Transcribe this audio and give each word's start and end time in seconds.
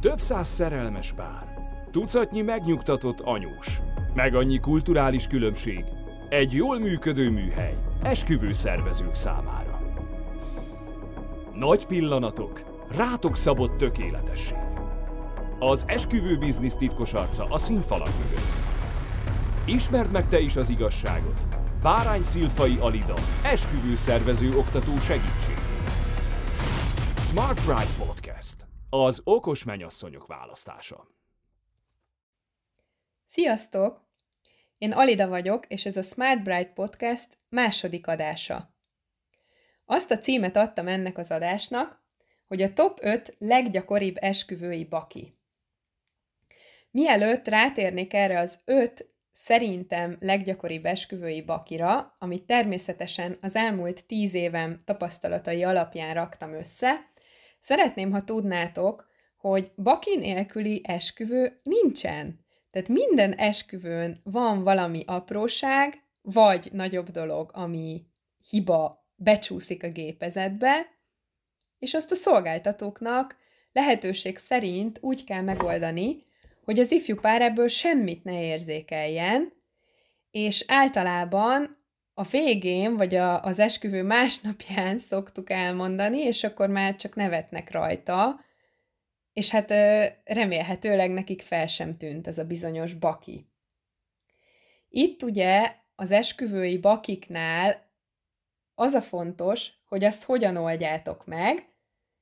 Több 0.00 0.18
száz 0.20 0.48
szerelmes 0.48 1.12
pár, 1.12 1.54
tucatnyi 1.90 2.40
megnyugtatott 2.40 3.20
anyós, 3.20 3.80
meg 4.14 4.34
annyi 4.34 4.58
kulturális 4.58 5.26
különbség, 5.26 5.84
egy 6.28 6.52
jól 6.52 6.78
működő 6.78 7.30
műhely, 7.30 7.76
esküvő 8.02 8.52
szervezők 8.52 9.14
számára. 9.14 9.80
Nagy 11.54 11.86
pillanatok, 11.86 12.84
rátok 12.96 13.36
szabott 13.36 13.76
tökéletesség. 13.76 14.58
Az 15.58 15.84
esküvő 15.86 16.36
biznisz 16.36 16.74
titkos 16.74 17.12
arca 17.12 17.46
a 17.50 17.58
színfalak 17.58 18.12
mögött. 18.18 18.60
Ismerd 19.64 20.10
meg 20.10 20.28
te 20.28 20.40
is 20.40 20.56
az 20.56 20.70
igazságot. 20.70 21.48
Bárány 21.82 22.22
Szilfai 22.22 22.76
Alida, 22.80 23.14
esküvő 23.42 23.94
szervező 23.94 24.56
oktató 24.56 24.98
segítség. 24.98 25.58
Smart 27.18 27.64
Bride 27.64 28.04
Podcast. 28.06 28.67
Az 28.90 29.20
okos 29.24 29.64
menyasszonyok 29.64 30.26
választása. 30.26 31.08
Sziasztok! 33.24 34.06
Én 34.78 34.92
Alida 34.92 35.28
vagyok, 35.28 35.66
és 35.66 35.86
ez 35.86 35.96
a 35.96 36.02
Smart 36.02 36.42
Bride 36.42 36.72
Podcast 36.74 37.38
második 37.48 38.06
adása. 38.06 38.74
Azt 39.84 40.10
a 40.10 40.18
címet 40.18 40.56
adtam 40.56 40.88
ennek 40.88 41.18
az 41.18 41.30
adásnak, 41.30 42.02
hogy 42.46 42.62
a 42.62 42.72
top 42.72 42.98
5 43.02 43.36
leggyakoribb 43.38 44.16
esküvői 44.20 44.84
baki. 44.84 45.38
Mielőtt 46.90 47.48
rátérnék 47.48 48.14
erre 48.14 48.38
az 48.38 48.60
5 48.64 49.10
szerintem 49.30 50.16
leggyakoribb 50.20 50.84
esküvői 50.84 51.42
bakira, 51.42 52.12
amit 52.18 52.44
természetesen 52.44 53.38
az 53.40 53.56
elmúlt 53.56 54.06
10 54.06 54.34
évem 54.34 54.76
tapasztalatai 54.84 55.64
alapján 55.64 56.14
raktam 56.14 56.52
össze, 56.52 57.10
szeretném, 57.58 58.10
ha 58.10 58.24
tudnátok, 58.24 59.08
hogy 59.36 59.72
baki 59.76 60.16
nélküli 60.16 60.80
esküvő 60.84 61.60
nincsen. 61.62 62.46
Tehát 62.70 62.88
minden 62.88 63.32
esküvőn 63.32 64.20
van 64.24 64.62
valami 64.62 65.02
apróság, 65.06 66.02
vagy 66.22 66.68
nagyobb 66.72 67.08
dolog, 67.08 67.50
ami 67.54 68.06
hiba 68.50 69.06
becsúszik 69.16 69.82
a 69.82 69.90
gépezetbe, 69.90 70.86
és 71.78 71.94
azt 71.94 72.10
a 72.10 72.14
szolgáltatóknak 72.14 73.36
lehetőség 73.72 74.38
szerint 74.38 74.98
úgy 75.00 75.24
kell 75.24 75.42
megoldani, 75.42 76.26
hogy 76.64 76.78
az 76.78 76.90
ifjú 76.90 77.16
pár 77.16 77.42
ebből 77.42 77.68
semmit 77.68 78.24
ne 78.24 78.42
érzékeljen, 78.42 79.52
és 80.30 80.64
általában 80.66 81.77
a 82.18 82.22
végén, 82.22 82.96
vagy 82.96 83.14
a, 83.14 83.42
az 83.42 83.58
esküvő 83.58 84.02
másnapján 84.02 84.98
szoktuk 85.10 85.50
elmondani, 85.50 86.18
és 86.18 86.44
akkor 86.44 86.68
már 86.68 86.96
csak 86.96 87.14
nevetnek 87.14 87.70
rajta, 87.70 88.40
és 89.32 89.50
hát 89.50 89.70
remélhetőleg 90.24 91.10
nekik 91.10 91.42
fel 91.42 91.66
sem 91.66 91.92
tűnt 91.92 92.26
ez 92.26 92.38
a 92.38 92.44
bizonyos 92.44 92.94
baki. 92.94 93.46
Itt 94.88 95.22
ugye 95.22 95.76
az 95.94 96.10
esküvői 96.10 96.78
bakiknál 96.78 97.90
az 98.74 98.94
a 98.94 99.00
fontos, 99.00 99.70
hogy 99.88 100.04
azt 100.04 100.24
hogyan 100.24 100.56
oldjátok 100.56 101.26
meg, 101.26 101.68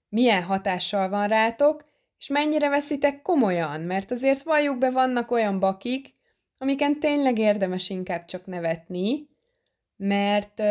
milyen 0.09 0.43
hatással 0.43 1.09
van 1.09 1.29
rátok, 1.29 1.85
és 2.19 2.29
mennyire 2.29 2.69
veszitek 2.69 3.23
komolyan, 3.23 3.81
mert 3.81 4.11
azért 4.11 4.43
valljuk 4.43 4.79
be, 4.79 4.91
vannak 4.91 5.31
olyan 5.31 5.59
bakik, 5.59 6.13
amiken 6.59 7.01
tényleg 7.01 7.39
érdemes 7.39 7.91
inkább 7.91 8.25
csak 8.25 8.47
nevetni, 8.47 9.35
mert 9.97 10.63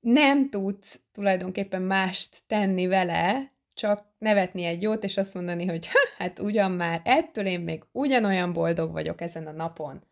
nem 0.00 0.50
tudsz 0.50 1.00
tulajdonképpen 1.12 1.82
mást 1.82 2.42
tenni 2.46 2.86
vele, 2.86 3.52
csak 3.74 4.04
nevetni 4.18 4.64
egy 4.64 4.82
jót, 4.82 5.04
és 5.04 5.16
azt 5.16 5.34
mondani, 5.34 5.66
hogy 5.66 5.88
hát 6.18 6.38
ugyan 6.38 6.70
már, 6.70 7.00
ettől 7.04 7.46
én 7.46 7.60
még 7.60 7.84
ugyanolyan 7.92 8.52
boldog 8.52 8.92
vagyok 8.92 9.20
ezen 9.20 9.46
a 9.46 9.52
napon. 9.52 10.04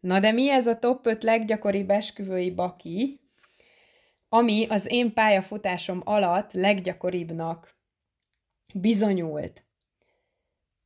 Na 0.00 0.20
de 0.20 0.32
mi 0.32 0.50
ez 0.50 0.66
a 0.66 0.78
top 0.78 1.06
5 1.06 1.22
leggyakoribb 1.22 1.90
esküvői 1.90 2.50
baki, 2.50 3.20
ami 4.28 4.66
az 4.68 4.92
én 4.92 5.12
pályafutásom 5.12 6.02
alatt 6.04 6.52
leggyakoribbnak 6.52 7.78
bizonyult. 8.74 9.64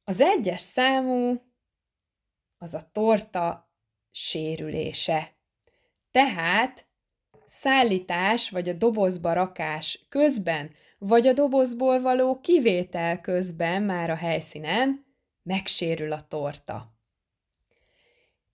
Az 0.05 0.21
egyes 0.21 0.61
számú 0.61 1.43
az 2.59 2.75
a 2.75 2.91
torta 2.93 3.73
sérülése. 4.11 5.34
Tehát 6.15 6.87
szállítás 7.47 8.51
vagy 8.51 8.69
a 8.69 8.73
dobozba 8.73 9.33
rakás 9.33 10.07
közben, 10.09 10.71
vagy 10.99 11.27
a 11.27 11.33
dobozból 11.33 12.01
való 12.01 12.41
kivétel 12.41 13.21
közben 13.21 13.83
már 13.83 14.11
a 14.11 14.15
helyszínen 14.15 15.07
megsérül 15.43 16.13
a 16.13 16.21
torta. 16.21 16.95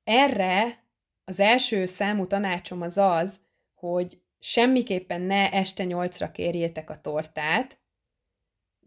Erre 0.04 0.84
az 1.24 1.40
első 1.40 1.86
számú 1.86 2.26
tanácsom 2.26 2.80
az 2.80 2.98
az, 2.98 3.40
hogy 3.74 4.20
semmiképpen 4.38 5.20
ne 5.20 5.50
este 5.50 5.84
nyolcra 5.84 6.30
kérjétek 6.30 6.90
a 6.90 7.00
tortát, 7.00 7.79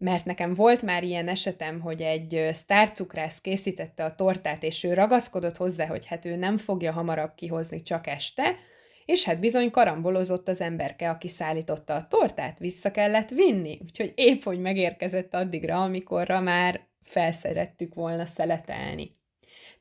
mert 0.04 0.24
nekem 0.24 0.52
volt 0.52 0.82
már 0.82 1.02
ilyen 1.02 1.28
esetem, 1.28 1.80
hogy 1.80 2.02
egy 2.02 2.48
sztárcukrász 2.52 3.40
készítette 3.40 4.04
a 4.04 4.14
tortát, 4.14 4.62
és 4.62 4.84
ő 4.84 4.92
ragaszkodott 4.92 5.56
hozzá, 5.56 5.86
hogy 5.86 6.06
hát 6.06 6.24
ő 6.24 6.36
nem 6.36 6.56
fogja 6.56 6.92
hamarabb 6.92 7.34
kihozni 7.34 7.82
csak 7.82 8.06
este, 8.06 8.56
és 9.04 9.24
hát 9.24 9.40
bizony 9.40 9.70
karambolozott 9.70 10.48
az 10.48 10.60
emberke, 10.60 11.10
aki 11.10 11.28
szállította 11.28 11.94
a 11.94 12.06
tortát, 12.06 12.58
vissza 12.58 12.90
kellett 12.90 13.30
vinni, 13.30 13.78
úgyhogy 13.82 14.12
épp, 14.16 14.42
hogy 14.42 14.60
megérkezett 14.60 15.34
addigra, 15.34 15.82
amikorra 15.82 16.40
már 16.40 16.80
felszerettük 17.02 17.94
volna 17.94 18.26
szeletelni. 18.26 19.16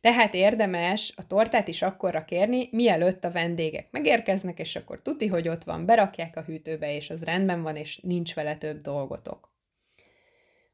Tehát 0.02 0.34
érdemes 0.34 1.14
a 1.16 1.28
tortát 1.28 1.68
is 1.68 1.82
akkorra 1.82 2.26
kérni, 2.26 2.68
mielőtt 2.72 3.24
a 3.24 3.32
vendégek 3.32 3.88
megérkeznek, 3.92 4.60
és 4.60 4.76
akkor 4.76 5.02
tuti, 5.02 5.28
hogy 5.28 5.48
ott 5.48 5.64
van, 5.64 5.86
berakják 5.86 6.36
a 6.36 6.42
hűtőbe, 6.42 6.96
és 6.96 7.10
az 7.10 7.24
rendben 7.24 7.62
van, 7.62 7.76
és 7.76 7.98
nincs 7.98 8.34
vele 8.34 8.56
több 8.56 8.82
dolgotok. 8.82 9.53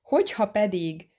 Hogyha 0.10 0.48
pedig 0.48 1.10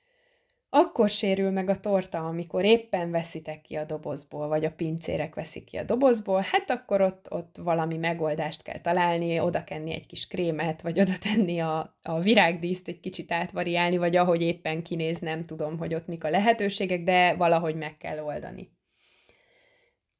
akkor 0.71 1.09
sérül 1.09 1.51
meg 1.51 1.69
a 1.69 1.75
torta, 1.75 2.27
amikor 2.27 2.65
éppen 2.65 3.11
veszitek 3.11 3.61
ki 3.61 3.77
a 3.77 3.85
dobozból, 3.85 4.49
vagy 4.49 4.65
a 4.65 4.73
pincérek 4.73 5.35
veszik 5.35 5.65
ki 5.65 5.77
a 5.77 5.85
dobozból, 5.85 6.41
hát 6.41 6.71
akkor 6.71 7.01
ott, 7.01 7.27
ott 7.31 7.57
valami 7.57 7.97
megoldást 7.97 8.63
kell 8.63 8.81
találni, 8.81 9.41
oda 9.41 9.65
kenni 9.65 9.93
egy 9.93 10.07
kis 10.07 10.27
krémet, 10.27 10.83
vagy 10.83 11.01
oda 11.01 11.13
tenni 11.19 11.61
a, 11.61 11.99
a 12.03 12.21
virágdíszt, 12.21 12.89
egy 12.89 13.01
kicsit 13.01 13.33
átvariálni, 13.33 13.97
vagy 13.97 14.17
ahogy 14.17 14.43
éppen 14.43 14.83
kinéz, 14.83 15.19
nem 15.19 15.43
tudom, 15.43 15.79
hogy 15.79 15.95
ott 15.95 16.07
mik 16.07 16.25
a 16.25 16.31
lehetőségek, 16.31 17.03
de 17.03 17.35
valahogy 17.35 17.77
meg 17.77 17.97
kell 17.97 18.19
oldani. 18.19 18.73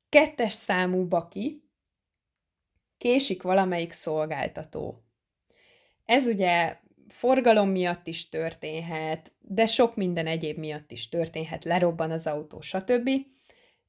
Kettes 0.09 0.53
számú 0.53 1.07
baki, 1.09 1.63
késik 2.99 3.43
valamelyik 3.43 3.93
szolgáltató. 3.93 5.05
Ez 6.05 6.27
ugye 6.27 6.79
forgalom 7.13 7.71
miatt 7.71 8.07
is 8.07 8.29
történhet, 8.29 9.33
de 9.41 9.67
sok 9.67 9.97
minden 9.97 10.27
egyéb 10.27 10.59
miatt 10.59 10.91
is 10.91 11.09
történhet, 11.09 11.65
lerobban 11.65 12.11
az 12.11 12.27
autó, 12.27 12.61
stb. 12.61 13.11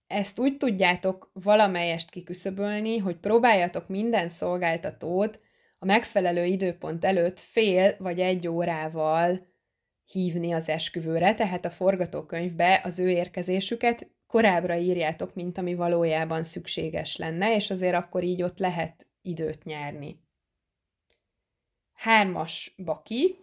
Ezt 0.08 0.40
úgy 0.40 0.58
tudjátok 0.58 1.30
valamelyest 1.34 2.10
kiküszöbölni, 2.10 2.98
hogy 2.98 3.16
próbáljatok 3.16 3.88
minden 3.88 4.28
szolgáltatót 4.28 5.40
a 5.80 5.86
megfelelő 5.86 6.46
időpont 6.46 7.06
előtt 7.06 7.40
fél 7.40 7.96
vagy 8.00 8.20
egy 8.20 8.48
órával 8.48 9.40
hívni 10.12 10.52
az 10.52 10.70
esküvőre, 10.70 11.34
tehát 11.34 11.66
a 11.66 11.70
forgatókönyvbe 11.70 12.82
az 12.84 13.00
ő 13.00 13.10
érkezésüket 13.10 14.10
korábbra 14.28 14.76
írjátok, 14.76 15.34
mint 15.36 15.58
ami 15.58 15.76
valójában 15.76 16.44
szükséges 16.44 17.16
lenne, 17.16 17.56
és 17.56 17.70
azért 17.70 17.96
akkor 17.96 18.24
így 18.24 18.44
ott 18.44 18.60
lehet 18.60 19.08
időt 19.22 19.64
nyerni 19.64 20.20
hármas 22.02 22.74
baki, 22.78 23.38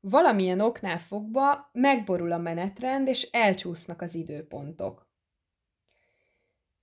valamilyen 0.00 0.60
oknál 0.60 0.98
fogva 0.98 1.70
megborul 1.72 2.32
a 2.32 2.38
menetrend, 2.38 3.08
és 3.08 3.22
elcsúsznak 3.22 4.02
az 4.02 4.14
időpontok. 4.14 5.06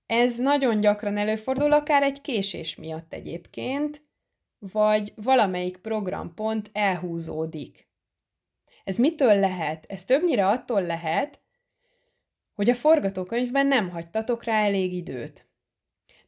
Ez 0.06 0.38
nagyon 0.38 0.80
gyakran 0.80 1.16
előfordul, 1.16 1.72
akár 1.72 2.02
egy 2.02 2.20
késés 2.20 2.76
miatt 2.76 3.12
egyébként, 3.12 4.02
vagy 4.58 5.12
valamelyik 5.16 5.76
programpont 5.76 6.70
elhúzódik. 6.72 7.88
Ez 8.84 8.96
mitől 8.96 9.38
lehet? 9.38 9.84
Ez 9.84 10.04
többnyire 10.04 10.46
attól 10.46 10.82
lehet, 10.82 11.40
hogy 12.54 12.70
a 12.70 12.74
forgatókönyvben 12.74 13.66
nem 13.66 13.90
hagytatok 13.90 14.44
rá 14.44 14.64
elég 14.64 14.92
időt. 14.92 15.48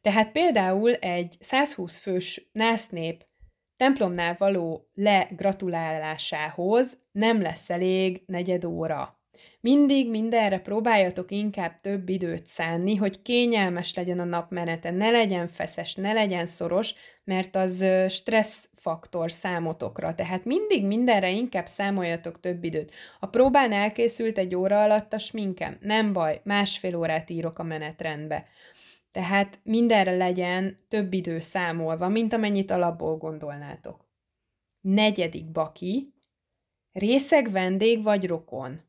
Tehát 0.01 0.31
például 0.31 0.93
egy 0.93 1.35
120 1.39 1.97
fős 1.99 2.49
násznép 2.51 3.25
templomnál 3.77 4.35
való 4.37 4.87
legratulálásához 4.93 6.99
nem 7.11 7.41
lesz 7.41 7.69
elég 7.69 8.23
negyed 8.25 8.65
óra. 8.65 9.19
Mindig 9.59 10.09
mindenre 10.09 10.59
próbáljatok 10.59 11.31
inkább 11.31 11.75
több 11.75 12.09
időt 12.09 12.45
szánni, 12.45 12.95
hogy 12.95 13.21
kényelmes 13.21 13.93
legyen 13.93 14.19
a 14.19 14.23
napmenete, 14.23 14.91
ne 14.91 15.09
legyen 15.09 15.47
feszes, 15.47 15.95
ne 15.95 16.13
legyen 16.13 16.45
szoros, 16.45 16.93
mert 17.23 17.55
az 17.55 17.85
stressz 18.09 18.69
faktor 18.73 19.31
számotokra. 19.31 20.13
Tehát 20.13 20.45
mindig 20.45 20.85
mindenre 20.85 21.29
inkább 21.29 21.65
számoljatok 21.65 22.39
több 22.39 22.63
időt. 22.63 22.91
A 23.19 23.25
próbán 23.25 23.71
elkészült 23.71 24.37
egy 24.37 24.55
óra 24.55 24.83
alatt 24.83 25.13
a 25.13 25.17
sminkem. 25.17 25.77
Nem 25.81 26.13
baj, 26.13 26.41
másfél 26.43 26.95
órát 26.95 27.29
írok 27.29 27.59
a 27.59 27.63
menetrendbe. 27.63 28.45
Tehát 29.15 29.59
mindenre 29.63 30.15
legyen 30.15 30.77
több 30.87 31.13
idő 31.13 31.39
számolva, 31.39 32.07
mint 32.07 32.33
amennyit 32.33 32.71
alapból 32.71 33.17
gondolnátok. 33.17 34.07
Negyedik 34.81 35.51
baki, 35.51 36.13
részeg 36.91 37.51
vendég 37.51 38.03
vagy 38.03 38.27
rokon. 38.27 38.81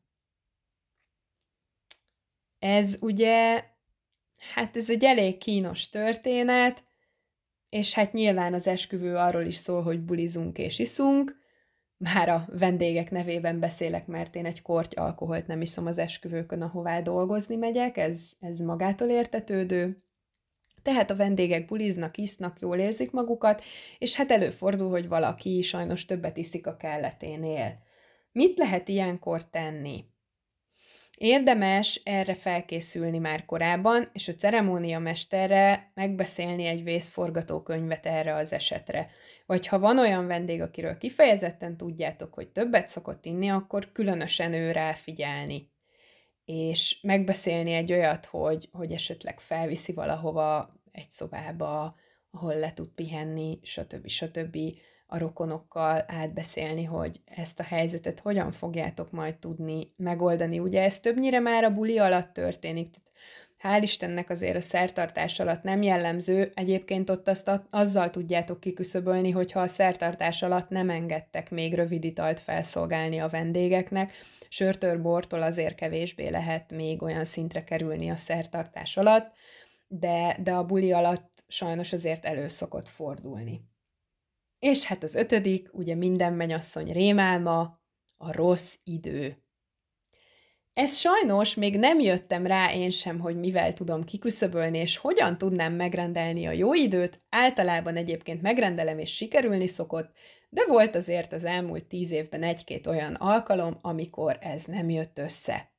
Ez 2.59 2.97
ugye, 3.01 3.65
hát 4.53 4.77
ez 4.77 4.89
egy 4.89 5.03
elég 5.03 5.37
kínos 5.37 5.89
történet, 5.89 6.83
és 7.69 7.93
hát 7.93 8.13
nyilván 8.13 8.53
az 8.53 8.67
esküvő 8.67 9.15
arról 9.15 9.45
is 9.45 9.55
szól, 9.55 9.83
hogy 9.83 10.01
bulizunk 10.01 10.57
és 10.57 10.79
iszunk, 10.79 11.37
már 11.97 12.29
a 12.29 12.47
vendégek 12.51 13.11
nevében 13.11 13.59
beszélek, 13.59 14.07
mert 14.07 14.35
én 14.35 14.45
egy 14.45 14.61
korty 14.61 14.95
alkoholt 14.95 15.47
nem 15.47 15.61
iszom 15.61 15.85
az 15.85 15.97
esküvőkön, 15.97 16.61
ahová 16.61 17.01
dolgozni 17.01 17.55
megyek, 17.55 17.97
ez, 17.97 18.33
ez 18.39 18.59
magától 18.59 19.09
értetődő. 19.09 20.01
Tehát 20.87 21.11
a 21.11 21.15
vendégek 21.15 21.65
buliznak, 21.65 22.17
isznak, 22.17 22.59
jól 22.59 22.77
érzik 22.77 23.11
magukat, 23.11 23.63
és 23.97 24.15
hát 24.15 24.31
előfordul, 24.31 24.89
hogy 24.89 25.07
valaki 25.07 25.61
sajnos 25.61 26.05
többet 26.05 26.37
iszik 26.37 26.67
a 26.67 26.77
kelleténél. 26.77 27.77
Mit 28.31 28.57
lehet 28.57 28.87
ilyenkor 28.87 29.49
tenni? 29.49 30.05
Érdemes 31.17 32.01
erre 32.03 32.33
felkészülni 32.33 33.17
már 33.17 33.45
korábban, 33.45 34.05
és 34.13 34.27
a 34.27 34.33
ceremónia 34.33 34.99
mesterre 34.99 35.91
megbeszélni 35.93 36.65
egy 36.65 36.83
vészforgatókönyvet 36.83 38.05
erre 38.05 38.35
az 38.35 38.53
esetre. 38.53 39.09
Vagy 39.45 39.67
ha 39.67 39.79
van 39.79 39.99
olyan 39.99 40.27
vendég, 40.27 40.61
akiről 40.61 40.97
kifejezetten 40.97 41.77
tudjátok, 41.77 42.33
hogy 42.33 42.51
többet 42.51 42.87
szokott 42.87 43.25
inni, 43.25 43.49
akkor 43.49 43.91
különösen 43.91 44.53
ő 44.53 44.71
rá 44.71 44.93
figyelni. 44.93 45.71
És 46.45 46.99
megbeszélni 47.01 47.71
egy 47.73 47.91
olyat, 47.91 48.25
hogy, 48.25 48.69
hogy 48.71 48.91
esetleg 48.91 49.39
felviszi 49.39 49.93
valahova 49.93 50.76
egy 50.97 51.09
szobába, 51.09 51.93
ahol 52.31 52.55
le 52.55 52.73
tud 52.73 52.89
pihenni, 52.89 53.59
stb. 53.63 54.07
stb 54.07 54.57
a 55.07 55.17
rokonokkal 55.17 56.03
átbeszélni, 56.07 56.83
hogy 56.83 57.21
ezt 57.25 57.59
a 57.59 57.63
helyzetet 57.63 58.19
hogyan 58.19 58.51
fogjátok 58.51 59.11
majd 59.11 59.35
tudni 59.35 59.93
megoldani. 59.97 60.59
Ugye 60.59 60.83
ez 60.83 60.99
többnyire 60.99 61.39
már 61.39 61.63
a 61.63 61.73
buli 61.73 61.97
alatt 61.97 62.33
történik, 62.33 62.89
tehát 62.89 63.09
hál' 63.57 63.83
Istennek 63.83 64.29
azért 64.29 64.55
a 64.55 64.61
szertartás 64.61 65.39
alatt 65.39 65.63
nem 65.63 65.81
jellemző, 65.81 66.51
egyébként 66.55 67.09
ott 67.09 67.27
azt 67.27 67.51
azzal 67.69 68.09
tudjátok 68.09 68.59
kiküszöbölni, 68.59 69.31
hogyha 69.31 69.59
a 69.59 69.67
szertartás 69.67 70.41
alatt 70.41 70.69
nem 70.69 70.89
engedtek 70.89 71.51
még 71.51 71.73
rövid 71.73 72.03
italt 72.03 72.39
felszolgálni 72.39 73.19
a 73.19 73.27
vendégeknek, 73.27 74.13
sörtől, 74.49 75.01
bortól 75.01 75.41
azért 75.41 75.75
kevésbé 75.75 76.27
lehet 76.27 76.71
még 76.71 77.01
olyan 77.01 77.25
szintre 77.25 77.63
kerülni 77.63 78.09
a 78.09 78.15
szertartás 78.15 78.97
alatt, 78.97 79.35
de, 79.87 80.37
de 80.43 80.53
a 80.53 80.65
buli 80.65 80.91
alatt 80.91 81.43
sajnos 81.47 81.93
azért 81.93 82.25
elő 82.25 82.47
szokott 82.47 82.87
fordulni. 82.87 83.61
És 84.59 84.83
hát 84.83 85.03
az 85.03 85.15
ötödik, 85.15 85.69
ugye 85.73 85.95
minden 85.95 86.33
menyasszony 86.33 86.91
rémálma, 86.91 87.81
a 88.17 88.31
rossz 88.31 88.75
idő. 88.83 89.41
Ez 90.73 90.97
sajnos 90.97 91.55
még 91.55 91.77
nem 91.77 91.99
jöttem 91.99 92.45
rá 92.45 92.73
én 92.73 92.89
sem, 92.89 93.19
hogy 93.19 93.35
mivel 93.35 93.73
tudom 93.73 94.03
kiküszöbölni, 94.03 94.77
és 94.77 94.97
hogyan 94.97 95.37
tudnám 95.37 95.73
megrendelni 95.73 96.45
a 96.45 96.51
jó 96.51 96.73
időt. 96.73 97.21
Általában 97.29 97.95
egyébként 97.95 98.41
megrendelem, 98.41 98.99
és 98.99 99.15
sikerülni 99.15 99.67
szokott, 99.67 100.11
de 100.49 100.65
volt 100.65 100.95
azért 100.95 101.33
az 101.33 101.43
elmúlt 101.43 101.85
tíz 101.85 102.11
évben 102.11 102.43
egy-két 102.43 102.87
olyan 102.87 103.13
alkalom, 103.13 103.79
amikor 103.81 104.37
ez 104.41 104.63
nem 104.63 104.89
jött 104.89 105.19
össze. 105.19 105.71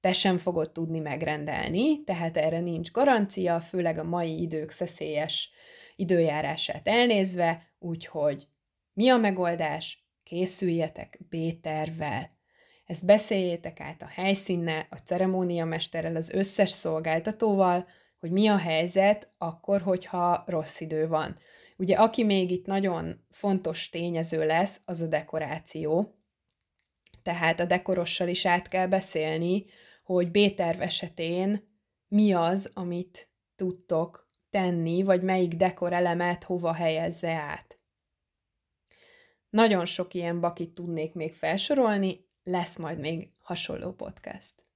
Te 0.00 0.12
sem 0.12 0.36
fogod 0.36 0.72
tudni 0.72 0.98
megrendelni, 0.98 2.04
tehát 2.04 2.36
erre 2.36 2.60
nincs 2.60 2.90
garancia, 2.90 3.60
főleg 3.60 3.98
a 3.98 4.04
mai 4.04 4.40
idők 4.40 4.70
szeszélyes 4.70 5.50
időjárását 5.96 6.88
elnézve, 6.88 7.72
úgyhogy 7.78 8.46
mi 8.92 9.08
a 9.08 9.16
megoldás? 9.16 10.06
Készüljetek 10.22 11.18
B-tervvel. 11.28 12.30
Ezt 12.86 13.04
beszéljétek 13.04 13.80
át 13.80 14.02
a 14.02 14.06
helyszínnel, 14.06 14.86
a 14.90 14.96
ceremóniamesterrel, 14.96 16.16
az 16.16 16.30
összes 16.30 16.70
szolgáltatóval, 16.70 17.86
hogy 18.20 18.30
mi 18.30 18.46
a 18.46 18.56
helyzet 18.56 19.32
akkor, 19.38 19.80
hogyha 19.80 20.44
rossz 20.46 20.80
idő 20.80 21.08
van. 21.08 21.38
Ugye 21.76 21.96
aki 21.96 22.24
még 22.24 22.50
itt 22.50 22.66
nagyon 22.66 23.24
fontos 23.30 23.88
tényező 23.88 24.46
lesz, 24.46 24.80
az 24.84 25.00
a 25.00 25.06
dekoráció. 25.06 26.14
Tehát 27.22 27.60
a 27.60 27.64
dekorossal 27.64 28.28
is 28.28 28.46
át 28.46 28.68
kell 28.68 28.86
beszélni, 28.86 29.64
hogy 30.14 30.30
B-terv 30.30 30.80
esetén 30.80 31.68
mi 32.08 32.32
az, 32.32 32.70
amit 32.74 33.30
tudtok 33.56 34.26
tenni, 34.50 35.02
vagy 35.02 35.22
melyik 35.22 35.54
dekorelemet 35.54 36.44
hova 36.44 36.72
helyezze 36.72 37.32
át. 37.32 37.80
Nagyon 39.50 39.86
sok 39.86 40.14
ilyen 40.14 40.40
bakit 40.40 40.74
tudnék 40.74 41.14
még 41.14 41.34
felsorolni, 41.34 42.26
lesz 42.42 42.76
majd 42.76 42.98
még 42.98 43.32
hasonló 43.42 43.92
podcast. 43.92 44.67